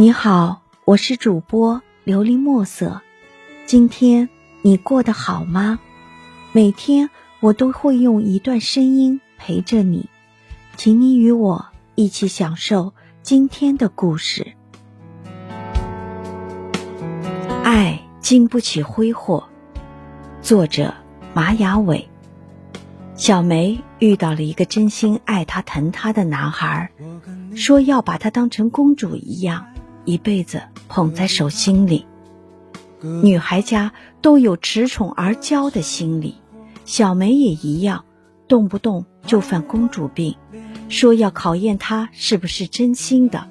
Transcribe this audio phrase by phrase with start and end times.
[0.00, 3.00] 你好，我是主播琉璃墨色。
[3.66, 4.28] 今天
[4.62, 5.80] 你过得好吗？
[6.52, 10.08] 每天我都会用一段声音陪着你，
[10.76, 11.66] 请你与我
[11.96, 12.94] 一起享受
[13.24, 14.52] 今天的故事。
[17.64, 19.48] 爱经不起挥霍。
[20.40, 20.94] 作者
[21.34, 22.08] 马雅伟。
[23.16, 26.92] 小梅遇到了一个真心爱她、疼她的男孩，
[27.56, 29.66] 说要把她当成公主一样。
[30.08, 32.06] 一辈子捧在手心里，
[33.22, 36.36] 女孩家都有恃宠而骄的心理，
[36.86, 38.06] 小梅也一样，
[38.48, 40.34] 动不动就犯公主病，
[40.88, 43.50] 说要考验她是不是真心的。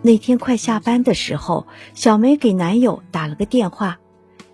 [0.00, 3.98] 那天快下班的时候，小梅给男友打了个电话：“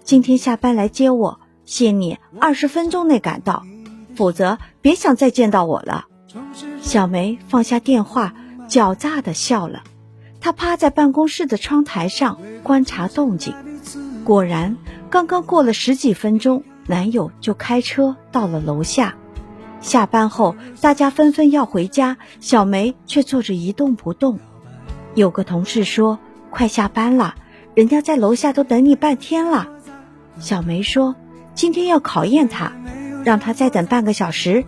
[0.02, 3.62] 今天下班来接我，限你二十分钟内赶到，
[4.16, 6.07] 否则别想再见到我了。”
[6.80, 8.32] 小梅放下电话，
[8.71, 9.82] 狡诈的笑了。
[10.41, 13.55] 她趴在办公室的窗台上观察动静，
[14.24, 14.77] 果然，
[15.10, 19.15] 刚刚过了十几分钟，男友就开车到了楼下。
[19.80, 24.38] 下班后，大家纷纷要回家，小梅却坐着一动不动。
[25.15, 26.19] 有个同事说
[26.51, 27.35] ：“快下班了，
[27.75, 29.69] 人家在楼下都等你半天了。”
[30.38, 31.16] 小梅说
[31.54, 32.73] ：“今天要考验他，
[33.25, 34.65] 让他再等半个小时。”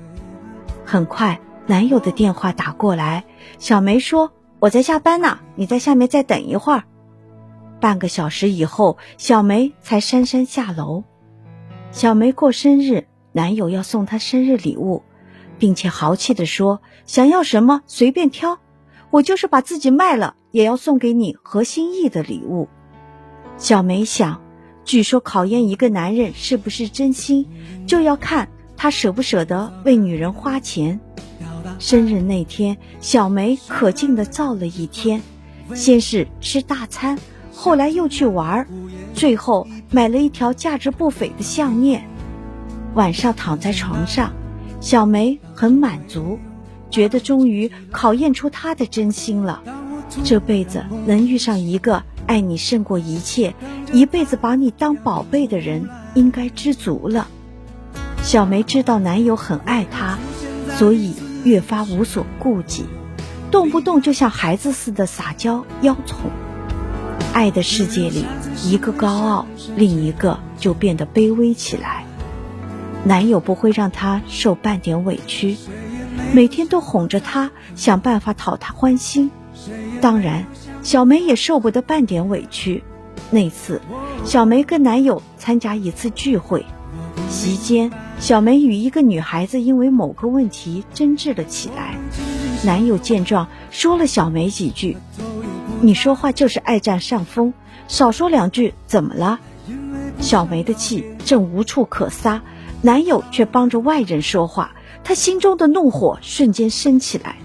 [0.84, 3.24] 很快，男友的电话打过来，
[3.58, 4.32] 小梅说。
[4.62, 6.84] 我在下班呢，你在下面再等一会儿。
[7.80, 11.02] 半个小时以后，小梅才姗姗下楼。
[11.90, 15.02] 小梅过生日，男友要送她生日礼物，
[15.58, 18.60] 并且豪气地说：“想要什么随便挑，
[19.10, 22.68] 我就是把自己卖了，也要送给你合心意的礼物。”
[23.58, 24.40] 小梅想，
[24.84, 27.48] 据说考验一个男人是不是真心，
[27.84, 31.00] 就要看他舍不舍得为女人花钱。
[31.82, 35.20] 生日那天，小梅可劲的造了一天，
[35.74, 37.18] 先是吃大餐，
[37.52, 38.68] 后来又去玩，
[39.14, 42.08] 最后买了一条价值不菲的项链。
[42.94, 44.32] 晚上躺在床上，
[44.80, 46.38] 小梅很满足，
[46.88, 49.60] 觉得终于考验出她的真心了。
[50.22, 53.54] 这辈子能遇上一个爱你胜过一切，
[53.92, 57.26] 一辈子把你当宝贝的人，应该知足了。
[58.22, 60.16] 小梅知道男友很爱她，
[60.78, 61.12] 所以。
[61.44, 62.84] 越发无所顾忌，
[63.50, 66.30] 动不动就像孩子似的撒娇邀宠。
[67.32, 68.24] 爱的世界里，
[68.62, 72.04] 一个高傲，另一个就变得卑微起来。
[73.04, 75.56] 男友不会让她受半点委屈，
[76.32, 79.30] 每天都哄着她，想办法讨她欢心。
[80.00, 80.46] 当然，
[80.82, 82.84] 小梅也受不得半点委屈。
[83.30, 83.80] 那次，
[84.24, 86.66] 小梅跟男友参加一次聚会。
[87.30, 91.96] 席间，小梅与一个女孩子因为某个问题争执了起来。
[92.64, 94.96] 男友见状，说了小梅几句
[95.82, 97.52] ：“你说话就是爱占上风，
[97.88, 99.40] 少说两句怎么了？”
[100.20, 102.42] 小梅的气正无处可撒，
[102.80, 104.72] 男友却帮着外人说话，
[105.02, 107.36] 她心中的怒火瞬间升起来，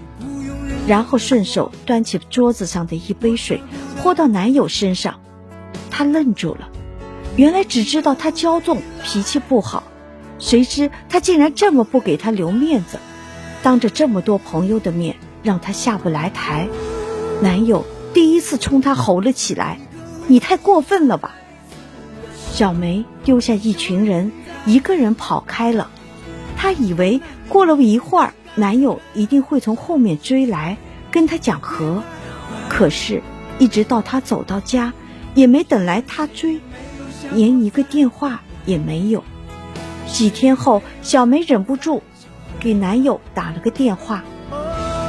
[0.86, 3.60] 然后顺手端起桌子上的一杯水，
[4.00, 5.18] 泼到男友身上。
[5.90, 6.68] 她愣住了。
[7.34, 9.82] 原来只知道他骄纵，脾气不好，
[10.38, 12.98] 谁知他竟然这么不给他留面子，
[13.62, 16.68] 当着这么多朋友的面让他下不来台。
[17.42, 17.84] 男友
[18.14, 19.78] 第一次冲他吼了起来
[20.26, 21.34] ：“你太过分了吧！”
[22.52, 24.32] 小梅丢下一群人，
[24.66, 25.90] 一个人跑开了。
[26.56, 30.76] 她以为过了一会儿，男友一定会从后面追来
[31.10, 32.02] 跟她讲和，
[32.68, 33.22] 可是，
[33.58, 34.92] 一直到她走到家，
[35.34, 36.60] 也没等来他追。
[37.32, 39.22] 连一个电话也没有。
[40.08, 42.02] 几天后，小梅忍不住
[42.58, 44.24] 给男友打了个电话。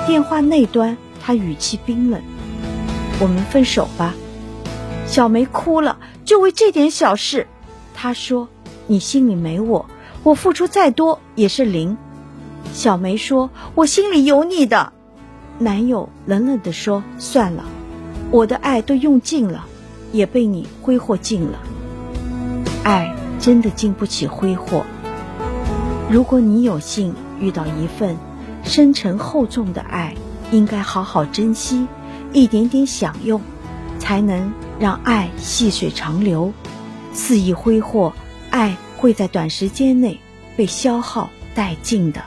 [0.06, 2.22] 电话那端，他语气冰冷
[3.20, 4.14] ：“我们分手吧。”
[5.08, 7.48] 小梅哭了，就为这点小事。
[7.94, 8.50] 他说
[8.88, 9.88] ：“你心里没我，
[10.24, 11.98] 我付出再多也是零。”
[12.74, 14.94] 小梅说：“我心里有你的。”
[15.58, 17.66] 男友冷冷地说：“算了，
[18.32, 19.66] 我的爱都用尽了，
[20.12, 21.60] 也被你挥霍尽了。”
[22.84, 24.86] 爱真的经不起挥霍。
[26.10, 28.18] 如果你有幸遇到一份
[28.64, 30.14] 深沉厚重的爱，
[30.52, 31.88] 应该好好珍惜，
[32.34, 33.40] 一点点享用，
[34.00, 36.52] 才能让爱细水长流。
[37.14, 38.14] 肆意挥霍，
[38.50, 40.20] 爱会在短时间内
[40.58, 42.24] 被消耗殆尽的。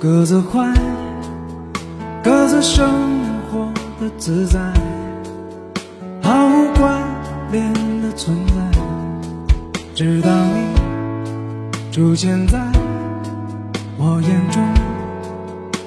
[0.00, 0.72] 各自坏，
[2.22, 2.88] 各自生
[3.50, 3.66] 活
[4.00, 4.60] 的自在，
[6.22, 7.02] 毫无关
[7.50, 8.54] 联的存在。
[9.96, 12.64] 直到你出现在
[13.96, 14.62] 我眼中，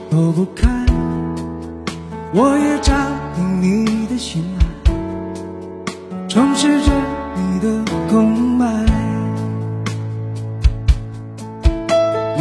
[0.09, 0.67] 躲不开，
[2.33, 4.91] 我也占领你的心爱，
[6.27, 6.91] 充实着
[7.37, 9.00] 你的空白。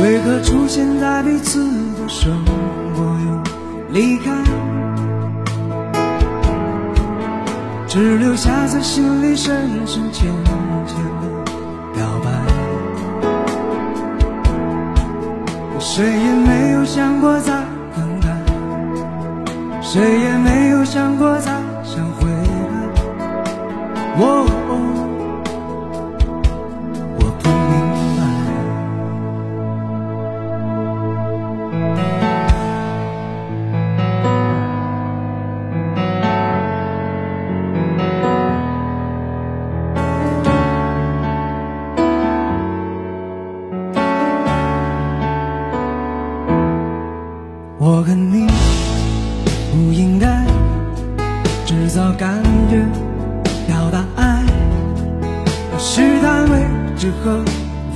[0.02, 2.32] 为何出现在彼此的生
[2.94, 3.42] 活又
[3.90, 4.30] 离开，
[7.86, 10.26] 只留下在心里深深浅
[10.86, 11.28] 浅的
[11.94, 12.30] 表白？
[15.78, 17.52] 谁也没有想过再
[17.92, 18.28] 分开，
[19.82, 21.52] 谁也没有想过再
[21.84, 22.72] 想回来。
[24.16, 24.46] 我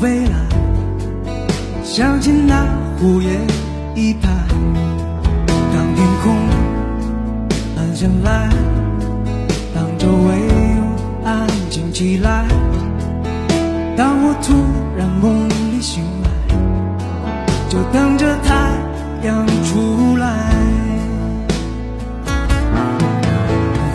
[0.00, 0.37] 未来，
[1.82, 2.67] 想起那
[3.00, 3.31] 午夜
[3.94, 4.29] 一拍，
[5.73, 6.37] 当天空
[7.76, 8.50] 暗下来，
[9.75, 10.41] 当周围
[10.76, 10.82] 又
[11.25, 12.44] 安静起来，
[13.96, 14.52] 当我突
[14.99, 16.29] 然梦里醒来，
[17.69, 18.55] 就等着太
[19.23, 20.52] 阳出来。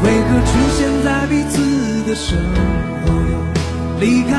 [0.02, 1.60] 为何出现在彼此
[2.08, 2.38] 的生
[3.06, 4.39] 活又离开？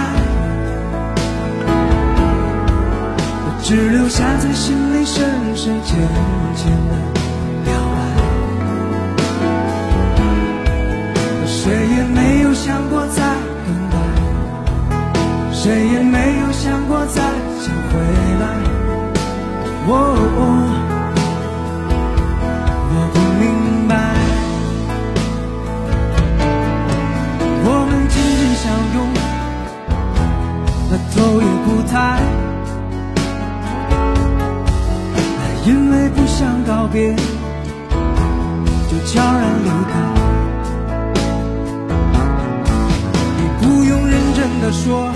[4.50, 5.96] 在心里深深浅
[6.56, 6.94] 浅的
[7.64, 7.98] 表白。
[11.46, 13.22] 谁也没有想过再
[13.64, 13.94] 等待，
[15.52, 17.22] 谁也没有想过再
[17.60, 18.00] 想回
[18.40, 18.44] 来。
[19.86, 19.88] 我
[22.90, 23.94] 我不明白，
[27.66, 28.98] 我们紧紧相拥，
[30.90, 31.94] 那头也不抬，
[35.90, 37.12] 因为不想告别，
[38.88, 39.98] 就悄然离开。
[43.36, 45.10] 你不用认真的说，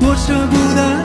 [0.00, 0.97] 多舍不得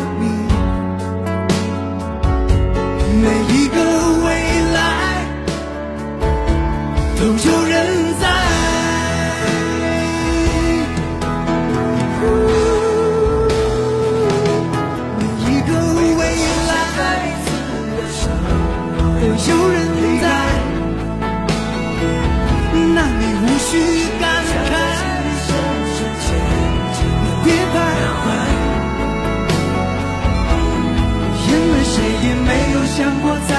[32.95, 33.55] 想过再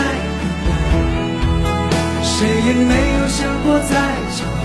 [0.64, 0.70] 回
[1.64, 3.90] 来，谁也没有想过再
[4.30, 4.64] 想回